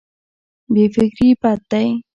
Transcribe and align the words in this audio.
بې 0.73 0.83
فکري 0.93 1.29
بد 1.41 1.59
دی. 1.71 1.85